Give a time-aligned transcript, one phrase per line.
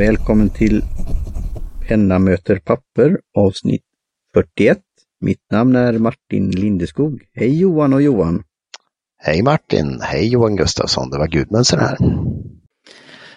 [0.00, 0.84] Välkommen till
[1.88, 3.82] Penna möter papper avsnitt
[4.34, 4.78] 41.
[5.20, 7.22] Mitt namn är Martin Lindeskog.
[7.34, 8.42] Hej Johan och Johan!
[9.18, 10.00] Hej Martin!
[10.02, 11.98] Hej Johan Gustafsson, det var Gudmundsen här.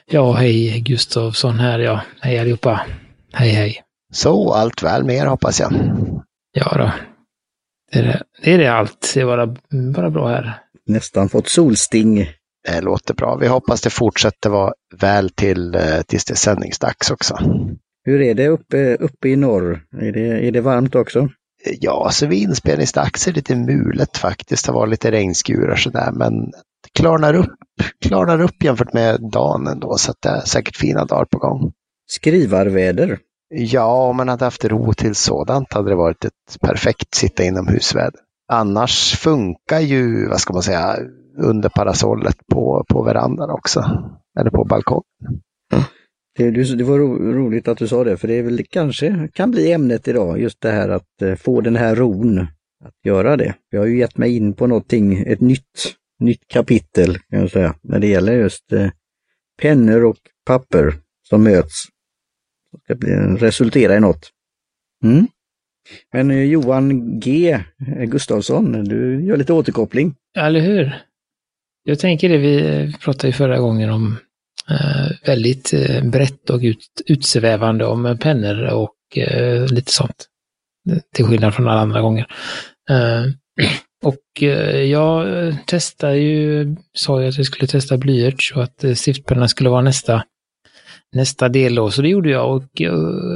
[0.05, 2.01] Ja, hej Gustafsson här ja.
[2.21, 2.81] Hej allihopa!
[3.33, 3.82] Hej hej!
[4.13, 5.73] Så, allt väl med er hoppas jag?
[6.51, 6.91] Ja då.
[7.91, 9.11] Det är det, det, är det allt.
[9.13, 9.55] Det är bara,
[9.93, 10.59] bara bra här.
[10.85, 12.29] Nästan fått solsting.
[12.67, 13.35] Det låter bra.
[13.35, 17.37] Vi hoppas det fortsätter vara väl till eh, tills det är sändningsdags också.
[18.05, 19.81] Hur är det uppe, uppe i norr?
[20.01, 21.29] Är det, är det varmt också?
[21.79, 24.65] Ja, så vid inspelningsdags är det lite mulet faktiskt.
[24.65, 26.33] Det var lite regnskurar sådär, men
[26.83, 27.55] det klarnar upp,
[28.05, 31.71] klarnar upp jämfört med dagen ändå, så det är säkert fina dagar på gång.
[32.07, 33.19] Skrivarväder?
[33.55, 38.19] Ja, om man hade haft ro till sådant hade det varit ett perfekt sitta inomhusväder.
[38.51, 40.97] Annars funkar ju, vad ska man säga,
[41.37, 43.85] under parasollet på, på verandan också.
[44.39, 45.03] Eller på balkongen.
[45.73, 45.83] Mm.
[46.37, 49.51] Det, det var ro, roligt att du sa det, för det är väl kanske kan
[49.51, 52.39] bli ämnet idag, just det här att eh, få den här ron
[52.85, 53.55] att göra det.
[53.69, 57.75] Jag har ju gett mig in på någonting, ett nytt, nytt kapitel kan jag säga,
[57.81, 58.89] när det gäller just eh,
[59.61, 60.93] pennor och papper
[61.29, 61.92] som möts.
[62.73, 64.29] Det ska bli, resultera i något.
[65.03, 65.27] Mm.
[66.13, 67.51] Men eh, Johan G
[67.87, 70.15] eh, Gustavsson, du gör lite återkoppling.
[70.37, 70.95] Eller hur?
[71.83, 74.17] Jag tänker det, vi eh, pratade ju förra gången om
[74.69, 80.27] eh, väldigt brett och ut, utsvävande om pennor och eh, lite sånt.
[81.15, 82.27] Till skillnad från alla andra gånger.
[82.89, 83.23] Eh,
[84.03, 85.27] och eh, jag
[85.65, 89.81] testade ju, sa ju att jag skulle testa blyerts och att eh, stiftpennan skulle vara
[89.81, 90.23] nästa
[91.13, 92.95] nästa del då, så det gjorde jag och jag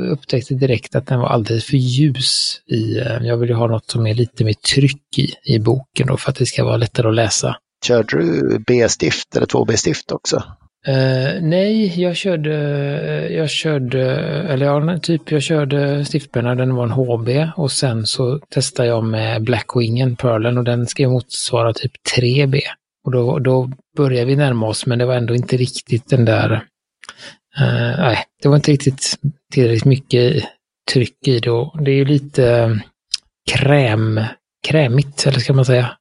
[0.09, 4.07] upptäckte direkt att den var alldeles för ljus i, jag vill ju ha något som
[4.07, 7.15] är lite mer tryck i, i boken då för att det ska vara lättare att
[7.15, 7.55] läsa.
[7.85, 10.43] Körde du B-stift eller 2B-stift också?
[10.87, 12.53] Uh, nej, jag körde,
[13.33, 14.01] jag körde,
[14.49, 19.03] eller ja, typ jag körde stiftpenna, den var en HB och sen så testade jag
[19.03, 22.59] med Blackwingen, Pearlen och den ska motsvara typ 3B.
[23.05, 26.63] Och då, då började vi närma oss, men det var ändå inte riktigt den där,
[27.61, 29.19] uh, nej, det var inte riktigt
[29.53, 30.43] tillräckligt mycket
[30.91, 32.79] tryck i det och det är ju lite
[33.51, 34.21] kräm,
[34.67, 35.91] krämigt, eller ska man säga.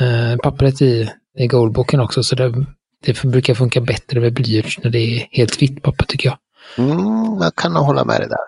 [0.00, 2.66] Uh, pappret i, i Goldboken också, så det
[3.04, 6.38] det brukar funka bättre med blyerts när det är helt vitt papper tycker jag.
[6.86, 8.38] Mm, jag kan hålla med dig där.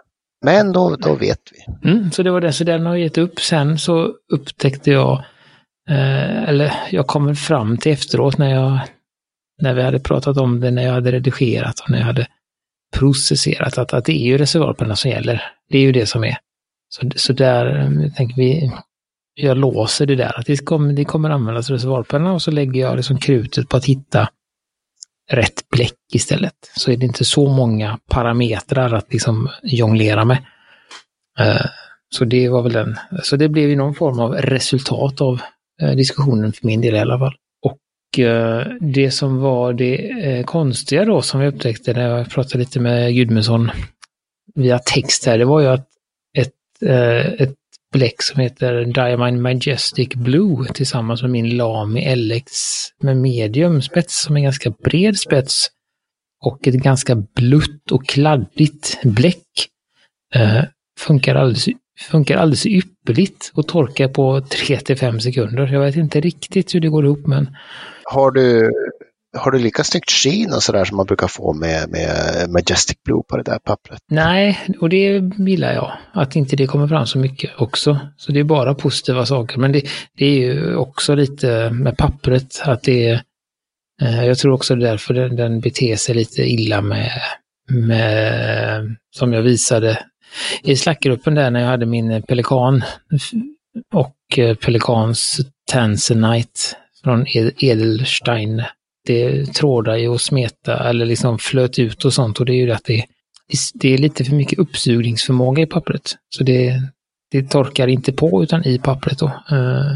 [0.44, 1.90] Men då, då vet vi.
[1.90, 3.40] Mm, så det var det, så den har gett upp.
[3.40, 5.24] Sen så upptäckte jag,
[5.88, 8.80] eh, eller jag kommer fram till efteråt när jag,
[9.60, 12.26] när vi hade pratat om det, när jag hade redigerat och när jag hade
[12.96, 15.42] processerat, att, att det är ju reservoarpennan som gäller.
[15.68, 16.36] Det är ju det som är.
[16.88, 18.72] Så, så där eh, tänker vi,
[19.34, 22.96] jag låser det där, att det kommer, det kommer användas reservoarpenna och så lägger jag
[22.96, 24.28] liksom krutet på att hitta
[25.30, 26.54] rätt bläck istället.
[26.76, 30.38] Så är det inte så många parametrar att liksom jonglera med.
[31.38, 31.66] Eh,
[32.08, 32.96] så det var väl den.
[33.22, 35.40] Så det blev ju någon form av resultat av
[35.82, 37.34] eh, diskussionen för min del i alla fall.
[38.12, 42.58] Och eh, det som var det eh, konstiga då som vi upptäckte när jag pratade
[42.58, 43.70] lite med Gudmundsson
[44.54, 45.88] via text här, det var ju att
[46.38, 47.54] ett, eh, ett
[47.92, 52.50] bläck som heter Diamine Majestic Blue tillsammans med min Lami LX
[53.02, 55.68] med medium spets som är ganska bred spets
[56.44, 59.46] och ett ganska blutt och kladdigt bläck.
[60.98, 61.66] Funkar, alldeles,
[62.00, 65.66] funkar alldeles ypperligt och torkar på 3 till 5 sekunder.
[65.66, 67.56] Jag vet inte riktigt hur det går ihop men...
[68.10, 68.72] Har du
[69.38, 73.22] har du lika snyggt skin och sådär som man brukar få med, med Majestic Blue
[73.28, 74.00] på det där pappret?
[74.10, 75.92] Nej, och det gillar jag.
[76.12, 77.98] Att inte det kommer fram så mycket också.
[78.16, 79.58] Så det är bara positiva saker.
[79.58, 79.82] Men det,
[80.18, 83.22] det är ju också lite med pappret att det är
[84.02, 87.10] eh, jag tror också det är därför den, den beter sig lite illa med,
[87.68, 89.98] med, som jag visade
[90.62, 92.84] i slackgruppen där när jag hade min pelikan
[93.94, 95.40] och eh, pelikans
[95.70, 96.60] Tanzanite
[97.04, 97.26] från
[97.58, 98.62] Edelstein
[99.04, 102.72] det trådar ju och smeta eller liksom flöt ut och sånt och det är ju
[102.72, 103.04] att det,
[103.74, 106.16] det är lite för mycket uppsugningsförmåga i pappret.
[106.28, 106.82] Så det,
[107.30, 109.26] det torkar inte på utan i pappret då.
[109.26, 109.92] Uh,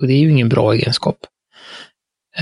[0.00, 1.16] och det är ju ingen bra egenskap.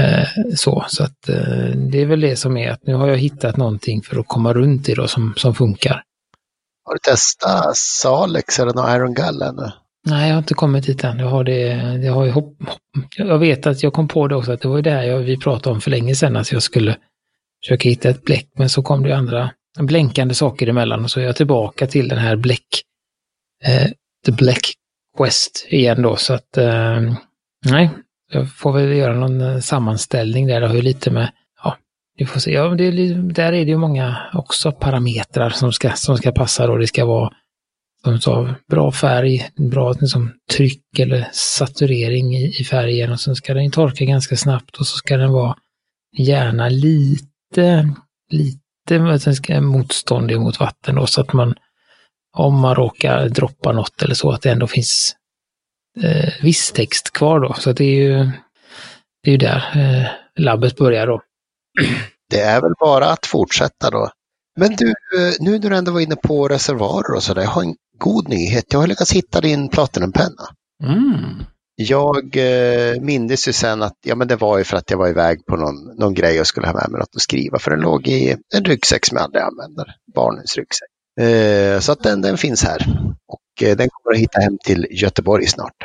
[0.00, 3.18] Uh, så, så att uh, det är väl det som är att nu har jag
[3.18, 6.02] hittat någonting för att komma runt i då som, som funkar.
[6.84, 9.72] Har du testat Salex eller någon Iron Gull ännu?
[10.06, 11.18] Nej, jag har inte kommit dit än.
[11.18, 11.62] Jag har det,
[12.04, 12.56] jag har hopp,
[13.16, 15.36] Jag vet att jag kom på det också, att det var det det jag, vi
[15.36, 16.96] pratade om för länge sedan, att jag skulle
[17.64, 21.24] försöka hitta ett bläck, men så kom det andra blänkande saker emellan och så är
[21.24, 22.82] jag tillbaka till den här bläck
[23.64, 23.90] eh,
[24.26, 24.72] The Black
[25.16, 26.16] Quest igen då.
[26.16, 27.00] Så att eh,
[27.66, 27.90] nej,
[28.32, 30.60] jag får väl göra någon eh, sammanställning där.
[30.60, 31.32] Det har ju lite med,
[31.64, 31.76] ja,
[32.16, 32.52] vi får se.
[32.52, 36.76] Ja, det där är det ju många också parametrar som ska, som ska passa då.
[36.76, 37.30] Det ska vara
[38.20, 43.70] som bra färg, bra liksom, tryck eller saturering i, i färgen och sen ska den
[43.70, 45.56] torka ganska snabbt och så ska den vara
[46.18, 47.94] gärna lite,
[48.30, 51.54] lite motståndig mot vatten då så att man
[52.36, 55.16] om man råkar droppa något eller så, att det ändå finns
[56.02, 57.54] eh, viss text kvar då.
[57.54, 58.30] Så det är ju,
[59.22, 60.06] det är ju där eh,
[60.42, 61.22] labbet börjar då.
[62.30, 64.10] Det är väl bara att fortsätta då.
[64.56, 67.62] Men du, eh, nu när du ändå var inne på reservoarer och sådär, jag har
[67.62, 68.64] en god nyhet.
[68.68, 70.48] Jag har lyckats hitta din Platinumpenna.
[70.82, 71.44] Mm.
[71.76, 75.08] Jag eh, mindes ju sen att ja, men det var ju för att jag var
[75.08, 77.58] iväg på någon, någon grej och skulle ha med mig något att skriva.
[77.58, 80.88] För den låg i en ryggsäck som jag aldrig använder, barnens ryggsäck.
[81.20, 82.86] Eh, så att den, den finns här
[83.28, 85.84] och eh, den kommer att hitta hem till Göteborg snart.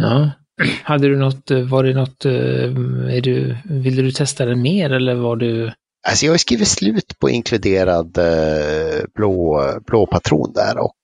[0.00, 0.30] Ja.
[0.82, 5.14] Hade du något, eh, var det något, är du, ville du testa den mer eller
[5.14, 5.72] var du?
[6.08, 8.18] Alltså jag har skrivit slut på inkluderad
[9.14, 10.94] blå, blå patron där och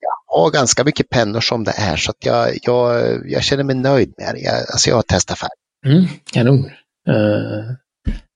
[0.00, 3.76] jag har ganska mycket pennor som det är så att jag, jag, jag känner mig
[3.76, 4.40] nöjd med det.
[4.40, 5.50] Jag, alltså jag har testat färg.
[5.86, 6.64] Mm, kanon.
[7.08, 7.72] Uh,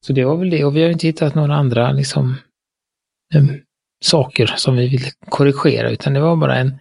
[0.06, 2.36] så det var väl det och vi har inte hittat några andra liksom
[3.34, 3.60] um,
[4.04, 6.78] saker som vi vill korrigera, utan det var bara en,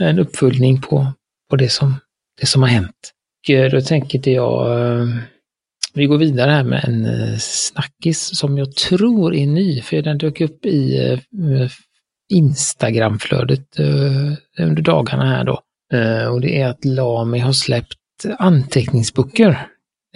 [0.00, 1.12] en uppföljning på,
[1.50, 1.94] på det, som,
[2.40, 3.12] det som har hänt.
[3.44, 5.16] Och eh, då tänker jag, uh,
[5.94, 10.40] vi går vidare här med en snackis som jag tror är ny, för den dök
[10.40, 10.98] upp i
[12.28, 15.60] Instagramflödet eh, under dagarna här då.
[15.92, 17.94] Eh, och det är att Lami har släppt
[18.38, 19.66] anteckningsböcker,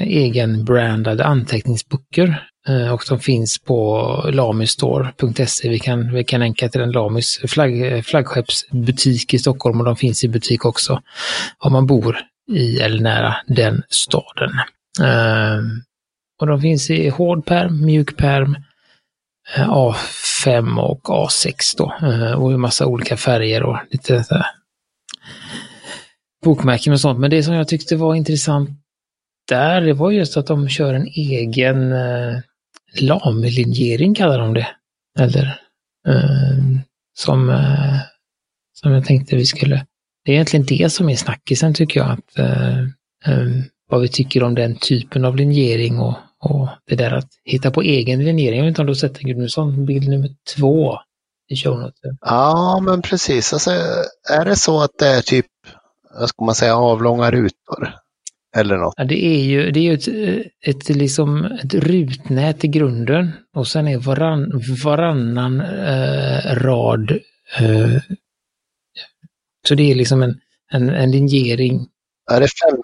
[0.01, 5.69] egenbrandade anteckningsböcker Eh, och de finns på lamistore.se.
[5.69, 10.25] Vi kan, vi kan länka till den Lamis flagg, flaggskeppsbutik i Stockholm och de finns
[10.25, 11.03] i butik också
[11.59, 12.19] om man bor
[12.53, 14.51] i eller nära den staden.
[15.01, 15.61] Eh,
[16.41, 18.57] och de finns i hård perm, mjuk perm,
[19.57, 21.95] A5 och A6 då.
[22.03, 24.47] Eh, och en massa olika färger och lite så här,
[26.45, 27.19] bokmärken och sånt.
[27.19, 28.71] Men det som jag tyckte var intressant
[29.49, 32.39] där, det var just att de kör en egen eh,
[33.01, 34.69] lamlinjering kallar de det.
[35.19, 35.61] Eller
[36.09, 36.59] eh,
[37.15, 37.99] som, eh,
[38.73, 39.87] som jag tänkte vi skulle...
[40.25, 42.11] Det är egentligen det som är snackisen tycker jag.
[42.11, 42.79] Att, eh,
[43.27, 43.49] eh,
[43.89, 47.83] vad vi tycker om den typen av linjering och, och det där att hitta på
[47.83, 48.59] egen linjering.
[48.59, 50.99] Jag vet inte om du har sett den Gudmundsson, bild nummer två
[51.49, 52.19] i shownoten.
[52.21, 53.53] Ja, men precis.
[53.53, 53.71] Alltså,
[54.31, 55.47] är det så att det är typ,
[56.21, 57.95] vad ska man säga, avlånga rutor?
[58.57, 58.95] Eller något.
[58.97, 63.69] Ja, det är ju, det är ju ett, ett, liksom, ett rutnät i grunden och
[63.69, 67.11] sen är varann, varannan eh, rad
[67.59, 68.03] eh,
[69.69, 70.41] så det är liksom en,
[70.73, 71.89] en, en linjering.
[72.31, 72.83] Är det fem mm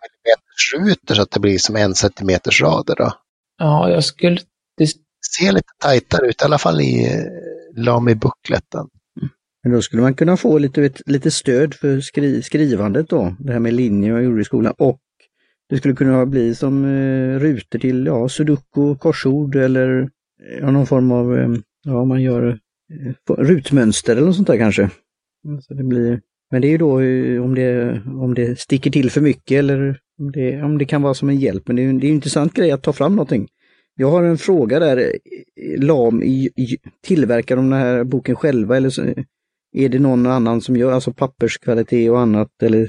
[0.76, 3.12] rutor så att det blir som en centimeters rader då?
[3.58, 4.38] Ja, jag skulle...
[4.76, 4.86] Det
[5.36, 8.88] ser lite tajtare ut, i alla fall i eh, Lami-buckletten.
[9.62, 13.60] Men då skulle man kunna få lite, lite stöd för skri, skrivandet då, det här
[13.60, 15.00] med linjer jag gjorde i skolan och
[15.68, 20.86] det skulle kunna bli som eh, rutor till ja, sudoku, korsord eller eh, ja, någon
[20.86, 21.48] form av, eh,
[21.84, 22.58] ja man gör
[22.92, 24.90] eh, rutmönster eller något sånt där kanske.
[25.60, 26.20] Så det blir,
[26.50, 30.00] men det är ju då eh, om det, om det sticker till för mycket eller
[30.18, 31.62] om det, om det kan vara som en hjälp.
[31.66, 33.48] Men det är, det är en intressant grej att ta fram någonting.
[33.96, 34.96] Jag har en fråga där.
[34.96, 36.22] Eh, LAM,
[37.04, 39.02] tillverkar de den här boken själva eller så,
[39.72, 42.88] är det någon annan som gör, alltså papperskvalitet och annat eller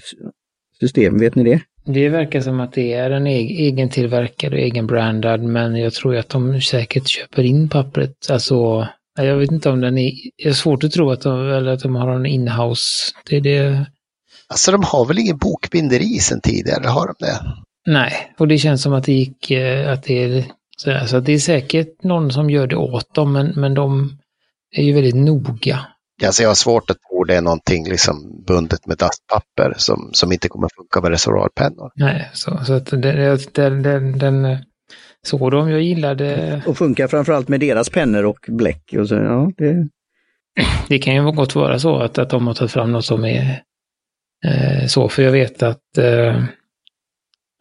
[0.80, 1.62] system, vet ni det?
[1.86, 6.30] Det verkar som att det är en egen tillverkare, och egenbrandad, men jag tror att
[6.30, 8.30] de säkert köper in pappret.
[8.30, 10.12] Alltså, jag vet inte om den är...
[10.38, 13.14] Det är svårt att tro att de, eller att de har en inhouse.
[13.30, 13.86] Det är det...
[14.50, 17.39] Alltså de har väl ingen bokbinderi sedan tidigare, har de det?
[17.88, 20.46] Nej, och det känns som att det gick, eh, att det är,
[20.77, 24.18] så alltså det är säkert någon som gör det åt dem, men, men de
[24.75, 25.86] är ju väldigt noga
[26.25, 30.32] Alltså jag har svårt att tro det är någonting liksom bundet med dastpapper som, som
[30.32, 31.91] inte kommer funka med reservoarpennor.
[31.96, 33.01] Nej, så, så att den,
[33.53, 34.58] den, den, den
[35.22, 36.62] så de jag gillade.
[36.68, 38.96] Och funkar framförallt med deras pennor och bläck.
[39.00, 39.88] Och så, ja, det...
[40.88, 43.63] det kan ju gott vara så att, att de har tagit fram något som är
[44.46, 46.46] eh, så, för jag vet att eh,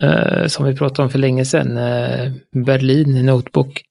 [0.02, 2.32] eh, som vi pratade om för länge sedan, eh,
[2.64, 3.82] Berlin Notebook,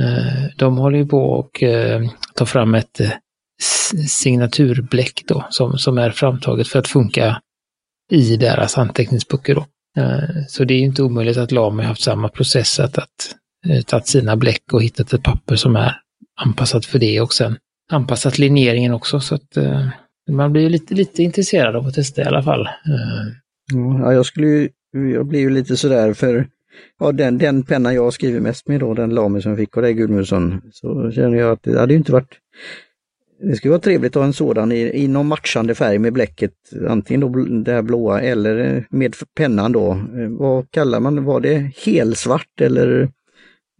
[0.00, 2.02] eh, de håller ju på och eh,
[2.34, 3.12] tar fram ett eh,
[4.08, 7.40] signaturbläck då, som, som är framtaget för att funka
[8.10, 9.54] i deras anteckningsböcker.
[9.54, 9.66] Då.
[9.98, 13.34] Eh, så det är inte omöjligt att Lamy haft samma process, att, att
[13.68, 15.96] eh, tagit sina bläck och hittat ett papper som är
[16.40, 17.56] anpassat för det och sen
[17.92, 19.20] anpassat linjeringen också.
[19.20, 19.88] Så att, eh,
[20.28, 22.68] man blir ju lite, lite intresserad av att testa i alla fall.
[23.74, 26.46] Mm, ja, jag skulle ju, jag blir ju lite sådär för
[26.98, 29.82] ja, den, den penna jag skriver mest med då, den Lamy som jag fick av
[29.82, 32.38] dig Gudmundsson, så känner jag att det hade ju inte varit
[33.40, 36.52] det skulle vara trevligt att ha en sådan i, i någon matchande färg med bläcket,
[36.88, 37.28] antingen då
[37.64, 39.90] det här blåa eller eh, med pennan då.
[39.92, 41.20] Eh, vad kallar man det?
[41.20, 43.08] Var det helsvart eller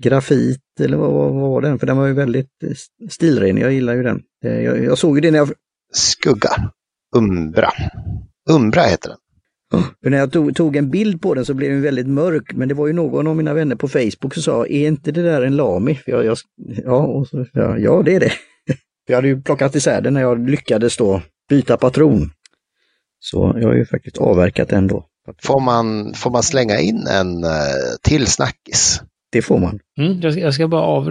[0.03, 1.79] grafit eller vad, vad var den?
[1.79, 2.71] För den var ju väldigt eh,
[3.11, 4.23] stilren, jag gillar ju den.
[4.41, 5.49] Jag, jag såg ju det när jag
[5.93, 6.51] Skugga.
[7.17, 7.71] Umbra.
[8.51, 9.19] Umbra heter den.
[10.03, 12.69] För när jag tog, tog en bild på den så blev den väldigt mörk, men
[12.69, 15.43] det var ju någon av mina vänner på Facebook som sa, är inte det där
[15.43, 15.95] en Lami?
[15.95, 16.39] För jag, jag,
[16.85, 18.31] ja, och så, ja, ja, det är det.
[18.31, 18.77] För
[19.07, 22.31] jag hade ju plockat isär den när jag lyckades då byta patron.
[23.21, 25.07] Så jag har ju faktiskt avverkat den då.
[25.43, 27.51] Får man, får man slänga in en uh,
[28.03, 29.03] till snackis?
[29.33, 29.79] Det får man.
[29.99, 31.09] Mm, jag, ska, jag ska bara av,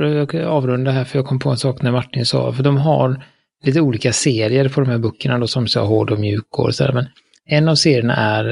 [0.48, 3.24] avrunda här för jag kom på en sak när Martin sa, för de har
[3.68, 6.94] lite olika serier på de här böckerna då som så hård och mjuk och sådär.
[6.94, 7.06] Men
[7.46, 8.46] en av serierna är,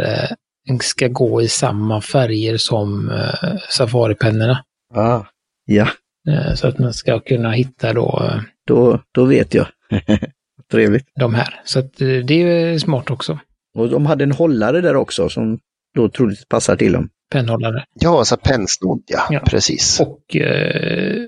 [0.70, 4.64] eh, ska gå i samma färger som eh, Safari-pennorna.
[4.94, 5.22] Ah.
[5.66, 5.88] Ja,
[6.30, 9.68] Eh, så att man ska kunna hitta då eh, då, då vet jag.
[10.72, 11.06] Trevligt.
[11.20, 11.62] de här.
[11.66, 13.40] Så att eh, det är smart också.
[13.78, 15.60] Och de hade en hållare där också som
[15.96, 17.10] då troligtvis passar till dem.
[17.32, 17.86] Pennhållare.
[18.00, 19.40] Ja, så pennsnodd ja, Ja.
[19.46, 20.00] precis.
[20.00, 21.24] Och eh,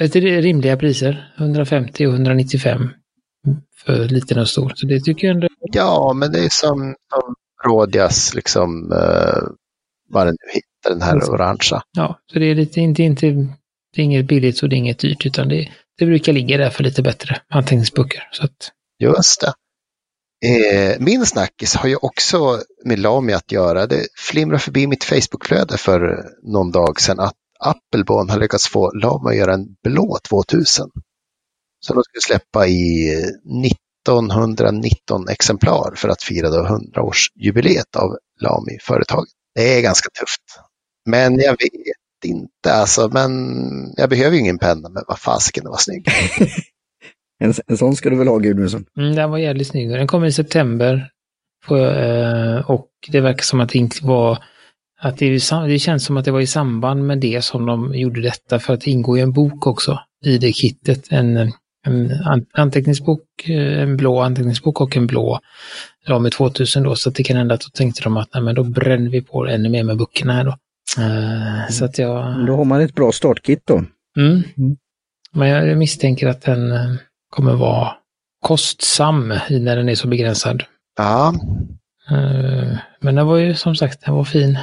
[0.00, 1.32] ett rimliga priser.
[1.38, 2.90] 150 och 195
[3.76, 4.72] för liten och stor.
[4.74, 7.34] Så det tycker jag ändå Ja, men det är som, som
[7.64, 9.48] Rodias, liksom, uh,
[10.08, 11.82] vad den nu heter, den här orangea.
[11.96, 13.26] Ja, så det är lite, inte, inte,
[13.94, 15.68] det är inget billigt och det är inget dyrt, utan det,
[15.98, 18.28] det brukar ligga där för lite bättre anteckningsböcker.
[18.32, 19.52] Så att, Just det.
[20.44, 23.86] Eh, min snackis har ju också med Lami att göra.
[23.86, 29.30] Det flimrar förbi mitt Facebookflöde för någon dag sedan att Appelbon har lyckats få Lami
[29.30, 30.90] att göra en blå 2000.
[31.86, 33.12] Som de skulle släppa i
[33.66, 39.32] 1919 exemplar för att fira då 100-årsjubileet av Lami-företaget.
[39.54, 40.66] Det är ganska tufft.
[41.06, 41.70] Men jag vet
[42.24, 43.32] inte, alltså, men
[43.96, 46.06] jag behöver ju ingen penna, men vad fasiken, det var snygg.
[47.44, 48.84] En, en sån ska du väl ha Gudmundsson?
[48.98, 49.90] mm, den var jävligt snygg.
[49.90, 51.08] Den kommer i september.
[51.70, 54.38] Eh, och det verkar som att det inte var
[55.00, 55.30] att det,
[55.66, 58.74] det känns som att det var i samband med det som de gjorde detta, för
[58.74, 61.06] att det ingår ju en bok också i det kittet.
[61.10, 61.52] En,
[61.86, 65.40] en an- anteckningsbok, eh, en blå anteckningsbok och en blå
[66.06, 68.64] Lamy 2000 då, så det kan hända att då tänkte de att nej, men då
[68.64, 70.56] bränner vi på ännu mer med böckerna här då.
[71.02, 72.46] Eh, Så att jag...
[72.46, 73.74] Då har man ett bra startkit då.
[74.16, 74.42] Mm.
[74.56, 74.76] Mm.
[75.34, 76.94] Men jag misstänker att den eh,
[77.30, 77.92] kommer vara
[78.40, 80.62] kostsam i när den är så begränsad.
[80.96, 81.34] Ja,
[82.10, 84.58] Eh, Men den var ju som sagt, den var fin.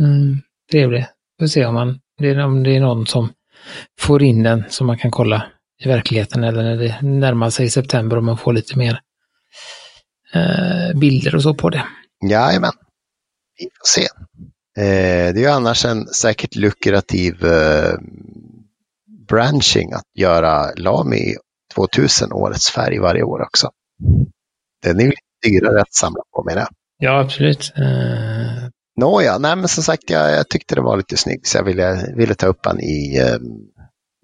[0.00, 0.38] Mm,
[0.72, 1.06] trevlig.
[1.40, 3.28] Får se om, man, det är, om det är någon som
[3.98, 5.42] får in den som man kan kolla
[5.84, 9.00] i verkligheten eller när det närmar sig september och man får lite mer
[10.34, 11.84] eh, bilder och så på det.
[12.30, 12.72] jajamän.
[13.58, 14.02] Vi får se.
[14.82, 17.94] Eh, det är ju annars en säkert lukrativ eh,
[19.28, 21.34] branching att göra Lami
[21.74, 23.70] 2000 årets färg varje år också.
[24.82, 26.68] Den är ju lite dyrare att samla på menar jag.
[26.98, 27.72] Ja, absolut.
[27.76, 31.64] Eh, Nåja, nej men som sagt jag, jag tyckte det var lite snyggt så jag
[31.64, 33.38] ville, ville ta upp den i eh,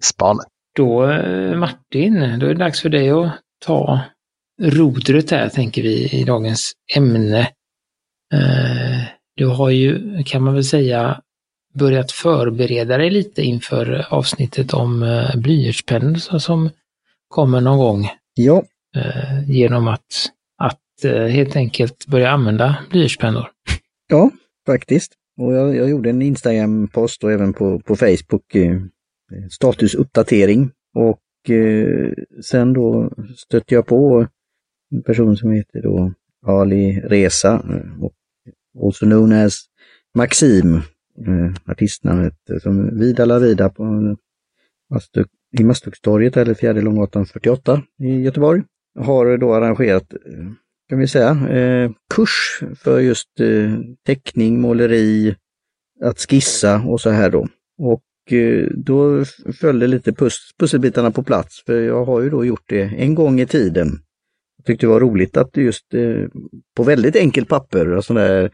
[0.03, 0.45] spanen.
[0.77, 3.31] Då eh, Martin, då är det dags för dig att
[3.65, 3.99] ta
[4.61, 7.39] rodret här, tänker vi, i dagens ämne.
[8.33, 9.01] Eh,
[9.35, 11.21] Du har ju, kan man väl säga,
[11.73, 16.69] börjat förbereda dig lite inför avsnittet om eh, blyertspennor som
[17.27, 18.63] kommer någon gång Ja,
[19.47, 20.05] genom att,
[20.57, 23.47] att helt enkelt börja använda blyertspennor.
[24.07, 24.31] ja
[24.65, 25.13] faktiskt.
[25.41, 28.55] Och jag, jag gjorde en Instagram-post och även på, på Facebook,
[29.31, 30.71] Eh, statusuppdatering.
[30.93, 34.27] Och eh, sen då stötte jag på
[34.91, 36.13] en person som heter då
[36.45, 38.13] Ali Reza, eh, och
[38.85, 39.55] also known as
[40.15, 40.75] Maxim,
[41.27, 44.15] eh, artistnamnet, eh, som Vida la Vida på
[44.89, 45.27] Mastuk,
[45.59, 48.63] i Masthuggstorget eller Fjärde Långgatan 48 i Göteborg.
[48.99, 50.13] Har då arrangerat
[50.89, 55.35] kan vi säga, eh, kurs för just eh, teckning, måleri,
[56.01, 57.47] att skissa och så här då.
[57.77, 59.25] Och Eh, då
[59.61, 63.39] följde lite pus pusselbitarna på plats, för jag har ju då gjort det en gång
[63.39, 63.87] i tiden.
[64.57, 66.25] Jag tyckte det var roligt att just eh,
[66.77, 68.51] på väldigt enkelt papper, alltså där,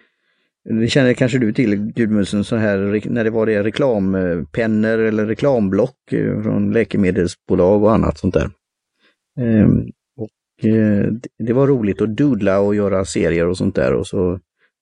[0.70, 6.12] det känner kanske du till Gudmundsen, så här när det var det reklampennor eller reklamblock
[6.12, 8.50] eh, från läkemedelsbolag och annat sånt där.
[9.40, 9.68] Eh,
[10.18, 11.08] och eh,
[11.40, 14.40] det- var roligt att doodla och göra serier och sånt där och så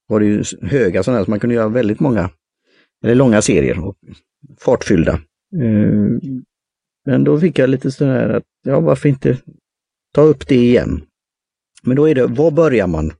[0.07, 2.29] var det ju höga sådana här så man kunde göra väldigt många,
[3.03, 3.77] eller långa serier
[4.59, 5.19] fartfyllda.
[5.53, 6.19] Mm.
[7.05, 9.37] Men då fick jag lite sådär att, ja varför inte
[10.13, 11.01] ta upp det igen?
[11.83, 13.11] Men då är det, var börjar man?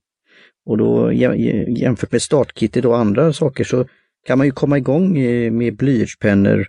[0.66, 3.86] Och då jämfört med startkit och andra saker så
[4.26, 6.60] kan man ju komma igång eh, med blyertspennor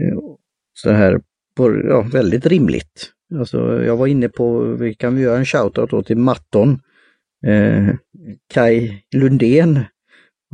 [0.00, 0.18] eh,
[0.74, 1.20] så här
[1.56, 3.10] på, ja, väldigt rimligt.
[3.38, 6.80] Alltså jag var inne på, vi kan göra en shoutout då till Matton.
[7.46, 7.94] Eh,
[8.54, 9.80] Kai Lundén,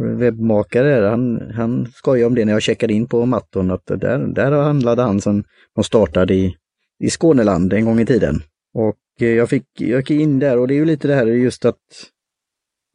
[0.00, 4.52] webbmakare, han, han skojade om det när jag checkade in på Matton att där, där
[4.52, 6.56] handlade han som de startade i,
[6.98, 8.42] i Skåneland en gång i tiden.
[8.74, 11.26] Och eh, jag fick, jag gick in där och det är ju lite det här
[11.26, 11.76] just att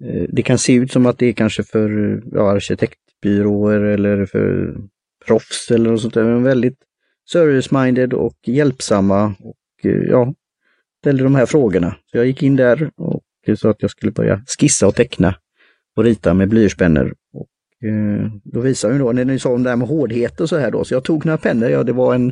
[0.03, 4.77] eh, det kan se ut som att det är kanske för ja, arkitektbyråer eller för
[5.25, 6.77] proffs eller något sånt där, men väldigt
[7.33, 10.33] service-minded och hjälpsamma och eh, ja,
[11.01, 11.95] ställde de här frågorna.
[12.05, 13.23] Så jag gick in där och
[13.57, 15.35] sa att jag skulle börja skissa och teckna
[15.95, 17.13] och rita med blyertspennor.
[17.33, 20.49] Och eh, då visade hon då, när ni sa om det här med hårdhet och
[20.49, 22.29] så här då, så jag tog några pennor, ja det var en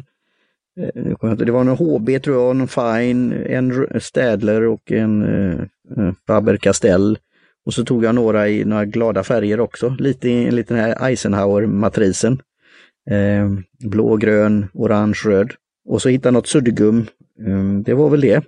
[0.80, 5.60] eh, det var en HB tror jag, en Fine, en Städler och en eh,
[5.98, 7.18] eh, Faber-Castell.
[7.66, 12.42] Och så tog jag några i några glada färger också, lite i den här Eisenhower-matrisen.
[13.10, 13.52] Eh,
[13.90, 15.52] blå, grön, orange, röd.
[15.86, 17.06] Och så hittade jag något suddgum.
[17.48, 18.44] Eh, det var väl det.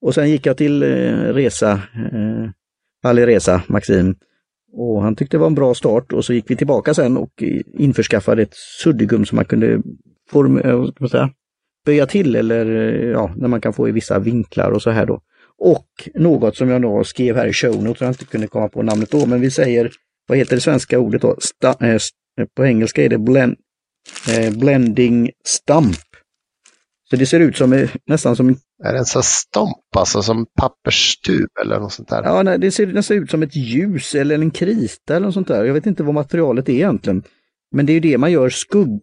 [0.00, 1.72] Och sen gick jag till eh, Resa,
[2.12, 2.50] eh,
[3.02, 4.14] Ali Resa, Maxim.
[4.78, 7.42] Och han tyckte det var en bra start och så gick vi tillbaka sen och
[7.78, 9.82] införskaffade ett suddgum som man kunde
[10.30, 11.30] form, äh, säga,
[11.86, 15.06] böja till eller eh, ja, när man kan få i vissa vinklar och så här
[15.06, 15.20] då.
[15.58, 18.82] Och något som jag då skrev här i show notes, jag inte kunde komma på
[18.82, 19.90] namnet då, men vi säger,
[20.28, 21.36] vad heter det svenska ordet då?
[21.38, 23.56] Sta, eh, eh på engelska är det blend,
[24.30, 25.96] eh, blending stump.
[27.10, 28.56] Så det ser ut som nästan som...
[28.84, 32.22] Är det en sån stomp, alltså som pappersstub eller något sånt där?
[32.24, 35.48] Ja, nej, det ser nästan ut som ett ljus eller en krita eller något sånt
[35.48, 35.64] där.
[35.64, 37.22] Jag vet inte vad materialet är egentligen.
[37.70, 39.00] Men det är ju det man gör skugg,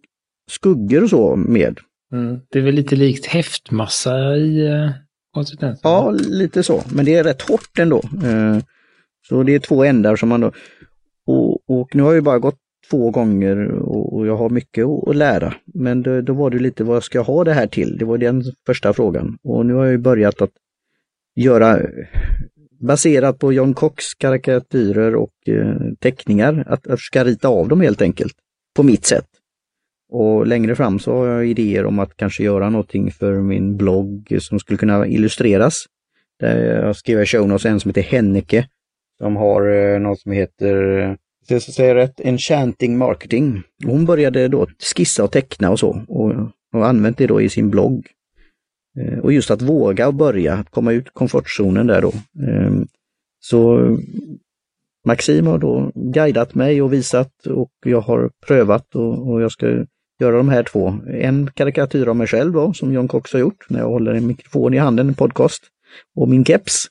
[0.50, 1.80] skuggor och så med.
[2.12, 2.40] Mm.
[2.50, 4.90] Det är väl lite likt häftmassa i eh,
[5.34, 5.80] konsistensen?
[5.82, 6.82] Ja, lite så.
[6.92, 8.02] Men det är rätt hårt ändå.
[8.24, 8.58] Eh,
[9.28, 10.52] så det är två ändar som man då...
[11.26, 12.58] Och, och nu har jag bara gått
[12.90, 15.54] två gånger och, jag har mycket att lära.
[15.64, 17.98] Men då, då, var det lite vad ska jag ha det här till?
[17.98, 19.38] Det var den första frågan.
[19.42, 20.50] Och nu har jag börjat att
[21.36, 21.80] göra
[22.80, 28.02] baserat på John Cox karikatyrer och eh, teckningar, att, att ska rita av dem helt
[28.02, 28.34] enkelt
[28.76, 29.26] på mitt sätt.
[30.08, 34.36] Och längre fram så har jag idéer om att kanske göra någonting för min blogg
[34.40, 35.84] som skulle kunna illustreras.
[36.40, 38.68] Där jag skriver show notes en som heter Henneke
[39.18, 41.14] som har eh, något som heter eh,
[41.48, 43.62] det säger rätt, Enchanting Marketing.
[43.84, 46.32] Hon började då skissa och teckna och så och,
[46.72, 48.06] och använt det då i sin blogg.
[48.98, 52.12] Eh, och just att våga och börja, att komma ut komfortzonen där då.
[52.48, 52.72] Eh,
[53.40, 53.88] så
[55.04, 59.66] Maxim har då guidat mig och visat och jag har prövat och, och jag ska
[60.20, 60.94] göra de här två.
[61.06, 64.26] En karikatyr av mig själv då, som John Cox har gjort när jag håller en
[64.26, 65.62] mikrofon i handen, en podcast,
[66.16, 66.86] och min keps.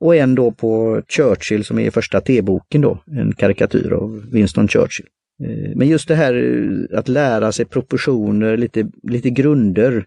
[0.00, 4.68] Och en då på Churchill som är i första T-boken då, en karikatyr av Winston
[4.68, 5.06] Churchill.
[5.44, 10.04] Eh, men just det här eh, att lära sig proportioner, lite, lite grunder,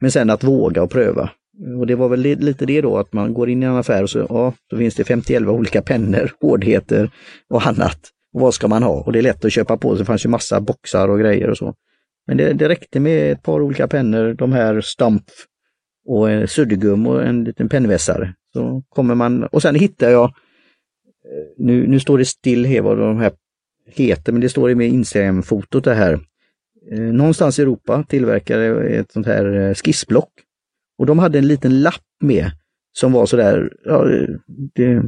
[0.00, 1.30] men sen att våga och pröva.
[1.78, 4.10] Och det var väl lite det då att man går in i en affär och
[4.10, 7.10] så, ja, så finns det 51 olika pennor, hårdheter
[7.50, 7.98] och annat.
[8.34, 9.02] Och vad ska man ha?
[9.02, 11.50] Och det är lätt att köpa på, sig, det fanns ju massa boxar och grejer
[11.50, 11.74] och så.
[12.26, 15.32] Men det, det räckte med ett par olika pennor, de här Stumpf,
[16.06, 18.34] och suddgum och en liten pennvässare.
[18.56, 20.32] Så kommer man, och sen hittar jag, eh,
[21.56, 23.32] nu, nu står det still här vad de här
[23.86, 26.12] heter, men det står i med Instagram-fotot det här.
[26.92, 30.30] Eh, någonstans i Europa tillverkade ett sånt här eh, skissblock.
[30.98, 32.50] Och de hade en liten lapp med
[32.92, 34.04] som var sådär, ja,
[34.74, 35.02] det,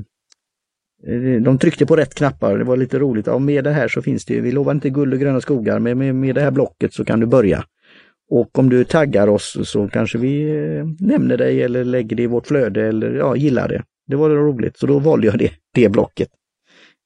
[1.41, 3.27] de tryckte på rätt knappar, det var lite roligt.
[3.27, 5.99] Ja, med det här så finns det, vi lovar inte guld och gröna skogar, men
[5.99, 7.65] med, med det här blocket så kan du börja.
[8.31, 12.27] Och om du taggar oss så kanske vi eh, nämner dig eller lägger det i
[12.27, 13.85] vårt flöde eller ja, gillar det.
[14.07, 16.29] Det var roligt, så då valde jag det, det blocket.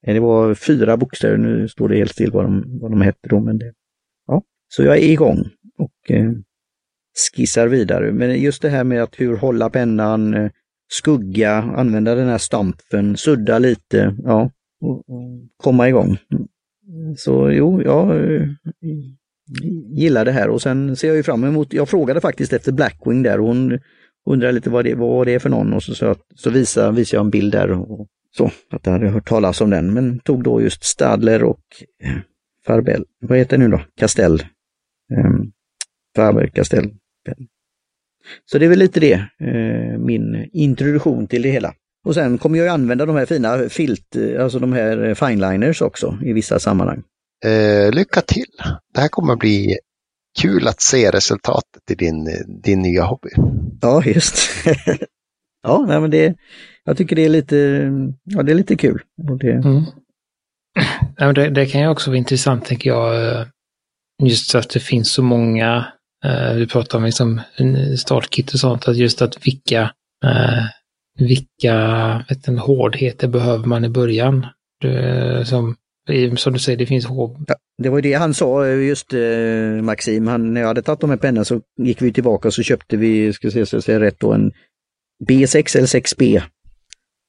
[0.06, 3.28] Eh, det var fyra bokstäver, nu står det helt still vad de, vad de hette
[3.28, 3.40] då.
[3.40, 3.72] Men det,
[4.26, 4.42] ja.
[4.68, 5.38] Så jag är igång
[5.78, 6.32] och eh,
[7.36, 8.12] skissar vidare.
[8.12, 10.50] Men just det här med att hur hålla pennan, eh,
[10.92, 16.18] skugga, använda den här stampen, sudda lite, ja, och, och komma igång.
[16.32, 17.16] Mm.
[17.16, 18.14] Så jo, ja,
[19.96, 23.22] gillar det här och sen ser jag ju fram emot, jag frågade faktiskt efter Blackwing
[23.22, 23.78] där och hon
[24.30, 27.16] undrade lite vad det, vad det är för någon och så, så, så visade, visade
[27.16, 30.42] jag en bild där och så, att jag hade hört talas om den, men tog
[30.42, 31.62] då just Stadler och
[32.02, 32.16] eh,
[32.66, 34.42] Farbel, vad heter det nu då, Castell.
[35.12, 35.52] Ehm, um,
[36.16, 36.90] Faber Castell.
[38.44, 41.74] Så det är väl lite det, eh, min introduktion till det hela.
[42.04, 46.18] Och sen kommer jag använda de här fina filt, eh, alltså de här fineliners också
[46.24, 47.02] i vissa sammanhang.
[47.44, 48.50] Eh, lycka till!
[48.94, 49.78] Det här kommer bli
[50.40, 52.28] kul att se resultatet i din,
[52.62, 53.30] din nya hobby.
[53.80, 54.36] Ja, just.
[55.62, 56.36] ja, nej, men det,
[56.84, 57.56] jag tycker det är lite,
[58.24, 59.02] ja, det är lite kul.
[59.30, 59.52] Och det...
[59.52, 59.82] Mm.
[61.16, 63.46] Ja, men det, det kan ju också vara intressant, tänker jag, eh,
[64.22, 65.86] just att det finns så många,
[66.24, 67.40] eh, vi pratar om liksom
[67.98, 69.82] startkit och sånt, att just att vilka,
[70.24, 70.64] eh,
[71.18, 71.76] vilka
[72.28, 74.46] vet inte, hårdheter behöver man i början.
[74.80, 75.76] Det, som,
[76.36, 77.44] som du säger, det finns hård...
[77.48, 81.00] Ja, det var ju det han sa, just eh, Maxim, han, när jag hade tagit
[81.00, 83.82] de här pennorna så gick vi tillbaka och så köpte vi, ska se så jag
[83.82, 84.52] säger rätt då, en
[85.28, 86.42] B6 eller 6B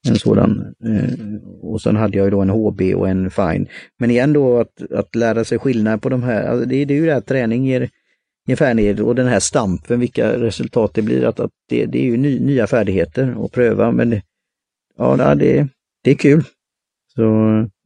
[0.08, 0.76] en sådan.
[0.86, 3.68] Eh, och sen hade jag ju då en HB och en Fine.
[4.00, 6.98] Men igen då att, att lära sig skillnad på de här, alltså det, det är
[6.98, 7.90] ju det här träning ger,
[8.48, 11.26] ger färdighet och den här stampen, vilka resultat det blir.
[11.26, 14.22] Att, att det, det är ju ny, nya färdigheter att pröva men det,
[14.98, 15.68] ja, det,
[16.04, 16.44] det är kul.
[17.16, 17.24] Så...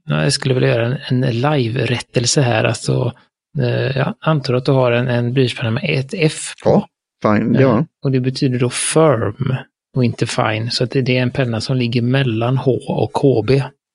[0.09, 2.63] Ja, jag skulle vilja göra en, en live-rättelse här.
[2.63, 3.13] Alltså,
[3.59, 6.69] eh, jag antar att du har en, en blyertspenna med ett F på.
[6.69, 6.87] Ja,
[7.23, 7.85] fine, ja.
[8.03, 9.55] Och det betyder då firm
[9.95, 10.71] och inte fine.
[10.71, 13.51] Så att det är en penna som ligger mellan H och KB.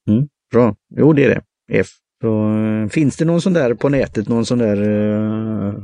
[0.09, 1.40] Mm, bra, jo det är det.
[1.72, 1.87] F.
[2.22, 5.75] Så, eh, finns det någon sån där på nätet, någon sån där, uh,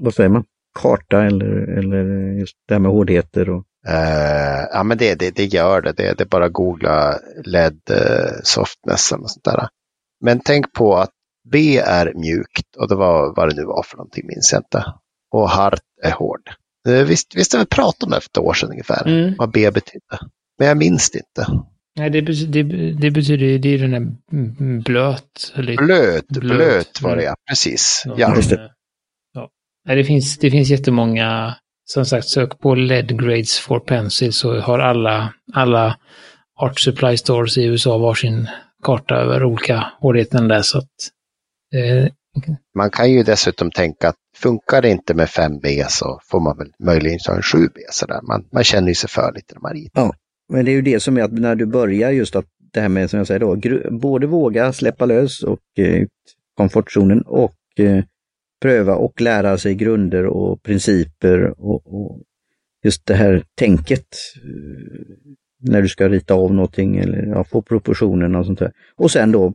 [0.00, 0.44] vad säger man,
[0.80, 3.50] karta eller, eller just det här med hårdheter?
[3.50, 3.64] Och...
[3.88, 5.92] Uh, ja men det, det, det gör det.
[5.92, 6.18] det.
[6.18, 9.68] Det är bara att googla LED uh, softness och sånt där.
[10.24, 11.10] Men tänk på att
[11.52, 14.84] B är mjukt och det var vad det nu var för någonting minns jag inte.
[15.30, 16.50] Och hart är hård.
[16.88, 19.34] Eh, visst, visst har vi pratat om det för ett år sedan ungefär, mm.
[19.38, 20.18] vad B betydde.
[20.58, 21.46] Men jag minns det inte.
[21.98, 25.52] Nej, det, det, det betyder det är den här blöt.
[25.54, 28.02] Eller blöt, blöt, blöt var det ja, precis.
[28.06, 28.14] Ja.
[28.18, 28.34] ja.
[28.48, 28.70] Det.
[29.32, 29.50] Ja.
[29.84, 31.54] Nej, det, finns, det finns jättemånga,
[31.92, 35.98] som sagt, sök på LED Grades for Pencil så har alla, alla
[36.60, 38.48] Art Supply Stores i USA varsin
[38.82, 40.62] karta över olika hårdheter där.
[40.62, 40.84] Så att,
[41.74, 42.12] eh,
[42.74, 46.72] man kan ju dessutom tänka att funkar det inte med 5B så får man väl
[46.78, 47.80] möjligen ta en 7B.
[47.90, 48.20] Sådär.
[48.22, 50.02] Man, man känner ju sig för lite när man ritar.
[50.02, 50.12] Ja,
[50.52, 52.88] men det är ju det som är att när du börjar just att det här
[52.88, 53.56] med som jag säger då,
[53.98, 56.06] både våga släppa lös och eh,
[56.56, 58.04] komfortzonen och eh,
[58.60, 62.22] pröva och lära sig grunder och principer och, och
[62.84, 65.18] just det här tänket eh,
[65.60, 68.72] när du ska rita av någonting eller ja, få proportionerna och sånt där.
[68.96, 69.54] Och sen då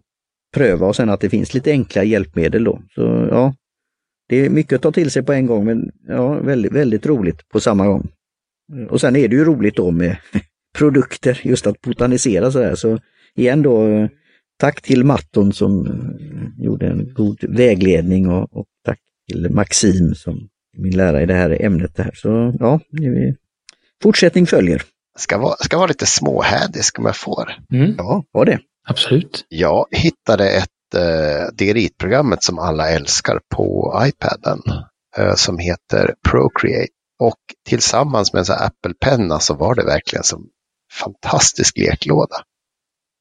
[0.54, 2.82] pröva och sen att det finns lite enkla hjälpmedel då.
[2.96, 3.56] Så ja,
[4.30, 7.50] det är mycket att ta till sig på en gång men ja, väldigt, väldigt roligt
[7.50, 8.10] på samma gång.
[8.90, 10.18] Och sen är det ju roligt då med
[10.78, 12.76] produkter, just att botanisera sådär.
[12.76, 13.00] Så
[13.36, 14.08] igen då,
[14.60, 15.88] tack till Matton som
[16.60, 21.62] gjorde en god vägledning och, och tack till Maxim som min lärare i det här
[21.62, 21.96] ämnet.
[21.96, 22.14] Det här.
[22.16, 22.80] Så ja,
[24.04, 24.82] fortsättning följer.
[25.18, 27.54] Ska vara, ska vara lite småhädisk om jag får.
[27.72, 27.96] Mm.
[27.98, 28.60] Ja, var det.
[28.88, 29.46] Absolut.
[29.50, 34.60] Jag hittade ett eh, digeritprogrammet som alla älskar på iPaden
[35.18, 36.94] eh, som heter Procreate.
[37.20, 40.50] Och tillsammans med en Apple-penna så var det verkligen som
[40.92, 42.36] fantastisk leklåda.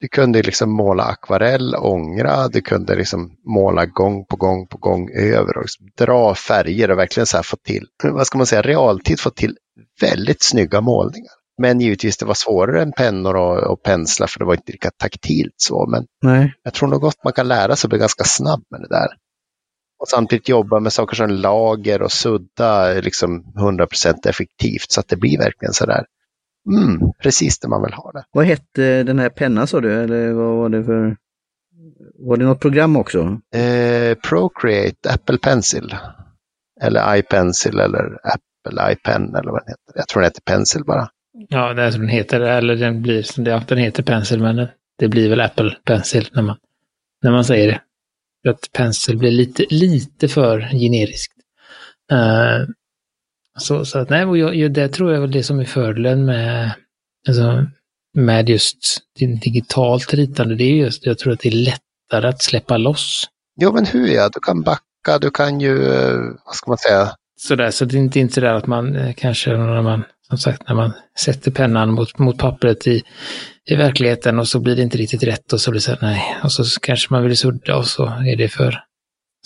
[0.03, 5.09] Du kunde liksom måla akvarell, ångra, du kunde liksom måla gång på gång på gång
[5.09, 9.19] över och liksom dra färger och verkligen så få till, vad ska man säga, realtid
[9.19, 9.57] få till
[10.01, 11.31] väldigt snygga målningar.
[11.61, 14.91] Men givetvis det var svårare än pennor och, och penslar för det var inte lika
[14.97, 15.87] taktilt så.
[15.87, 16.53] Men Nej.
[16.63, 19.07] jag tror nog att man kan lära sig att bli ganska snabb med det där.
[19.99, 25.17] Och samtidigt jobba med saker som lager och sudda liksom 100% effektivt så att det
[25.17, 26.05] blir verkligen sådär
[26.67, 28.25] mm, precis det man vill ha det.
[28.31, 31.17] Vad hette den här pennan sa du, eller vad var det för?
[32.19, 33.39] Var det något program också?
[33.55, 35.95] Eh, Procreate, Apple Pencil.
[36.81, 39.93] Eller iPencil eller Apple iPen eller vad den heter.
[39.95, 41.09] Jag tror den heter Pencil bara.
[41.49, 44.67] Ja, det är som den heter, eller den blir, ja, den heter Pencil, men
[44.99, 46.57] det blir väl Apple Pencil när man,
[47.23, 47.81] när man säger det.
[48.43, 51.33] För att Pencil blir lite, lite för generiskt.
[52.11, 52.67] Uh,
[53.59, 56.71] så, så att nej, jag, det tror jag väl det som är fördelen med,
[57.27, 57.65] alltså,
[58.13, 58.99] med just
[59.43, 60.55] digitalt ritande.
[60.55, 63.25] Det är just, jag tror att det är lättare att släppa loss.
[63.61, 67.11] Jo, men hur ja, du kan backa, du kan ju, eh, vad ska man säga?
[67.39, 70.67] Sådär, så det är inte, inte där att man eh, kanske när man som sagt,
[70.67, 73.03] när man sätter pennan mot, mot pappret i,
[73.65, 75.99] i verkligheten och så blir det inte riktigt rätt och så blir det så här,
[76.01, 78.79] nej, och så kanske man vill sudda och så är det för,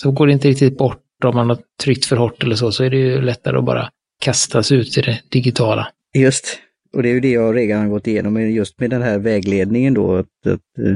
[0.02, 2.84] så går det inte riktigt bort om man har tryckt för hårt eller så, så
[2.84, 3.90] är det ju lättare att bara
[4.20, 5.88] kastas ut i det digitala.
[6.14, 6.60] Just,
[6.94, 9.94] och det är ju det jag redan har gått igenom, just med den här vägledningen
[9.94, 10.96] då, att, att, eh,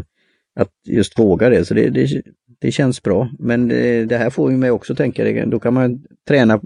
[0.55, 1.65] att just våga det.
[1.65, 2.21] Så det, det,
[2.61, 3.29] det känns bra.
[3.39, 6.61] Men det, det här får ju mig också tänka, då kan man träna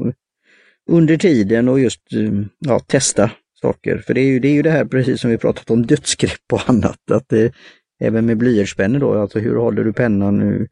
[0.89, 3.98] under tiden och just eh, ja, testa saker.
[3.98, 6.54] För det är, ju, det är ju det här precis som vi pratat om dödsgrepp
[6.54, 7.12] och annat.
[7.12, 7.54] Att det,
[8.00, 10.39] även med blyertspennor då, alltså hur håller du pennan?
[10.39, 10.68] Hur,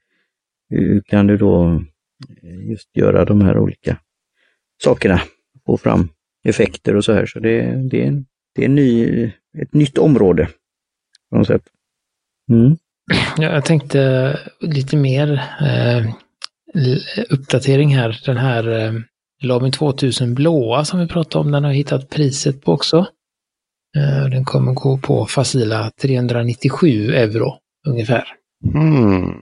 [0.69, 1.83] hur kan du då
[2.69, 3.97] just göra de här olika
[4.83, 5.21] sakerna?
[5.65, 6.09] Få fram
[6.43, 7.25] effekter och så här.
[7.25, 9.25] Så det, det, är, en, det är en ny
[9.61, 10.49] ett nytt område.
[11.29, 11.63] På något sätt.
[12.51, 12.77] Mm.
[13.37, 16.13] Ja, jag tänkte lite mer eh,
[17.29, 18.21] uppdatering här.
[18.25, 18.93] Den här eh,
[19.41, 22.97] Lamin 2000 blåa som vi pratade om, den har hittat priset på också.
[23.97, 28.23] Eh, den kommer gå på Facila 397 euro ungefär.
[28.73, 29.33] Mm.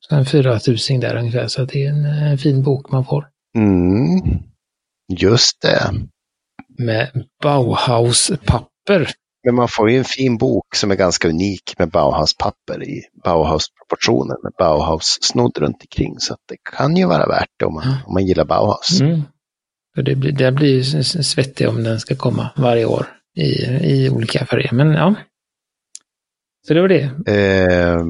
[0.00, 3.26] Så en 4000 där ungefär, så det är en, en fin bok man får.
[3.56, 4.20] Mm.
[5.18, 5.92] Just det.
[6.78, 7.10] Med
[7.42, 9.10] Bauhaus-papper.
[9.44, 14.36] Men man får ju en fin bok som är ganska unik med Bauhaus-papper i Bauhaus-proportioner
[14.42, 16.14] med Bauhaus-snodd runt omkring.
[16.18, 19.00] Så det kan ju vara värt det om man, om man gillar Bauhaus.
[19.00, 19.22] Mm.
[19.94, 24.10] För det blir, det blir ju svettigt om den ska komma varje år i, i
[24.10, 24.72] olika färger.
[24.72, 25.14] Men ja.
[26.66, 27.02] Så det var det.
[27.26, 28.04] Eh,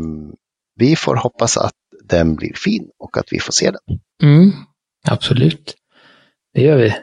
[0.77, 3.99] vi får hoppas att den blir fin och att vi får se den.
[4.23, 4.53] Mm,
[5.07, 5.75] absolut.
[6.55, 6.95] Det gör vi.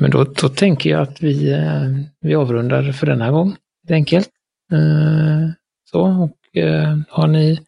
[0.00, 1.88] Men då, då tänker jag att vi, eh,
[2.20, 4.28] vi avrundar för denna gång, helt enkelt.
[4.72, 5.50] Eh,
[5.90, 7.58] så, och eh, har ni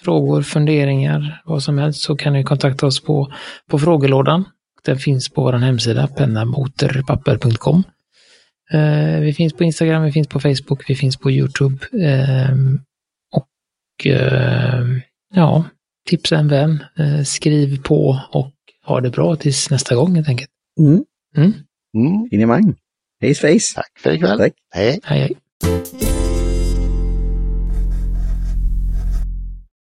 [0.00, 3.32] frågor, funderingar, vad som helst så kan ni kontakta oss på,
[3.70, 4.44] på frågelådan.
[4.84, 7.82] Den finns på vår hemsida pennamotorpapper.com.
[9.20, 11.76] Vi finns på Instagram, vi finns på Facebook, vi finns på Youtube.
[13.32, 14.06] Och
[15.34, 15.64] ja,
[16.08, 16.84] tipsa en vän,
[17.24, 18.52] skriv på och
[18.86, 20.50] ha det bra tills nästa gång helt enkelt.
[20.80, 21.04] Mm.
[21.36, 21.52] Mm.
[21.96, 22.28] Mm.
[22.30, 22.74] Finemang.
[23.20, 23.74] Hej svejs!
[23.74, 24.38] Tack för ikväll.
[24.38, 24.52] Tack.
[24.74, 25.00] Hej.
[25.02, 26.21] Hej, hej.